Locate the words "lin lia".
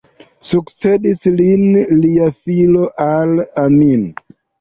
1.41-2.29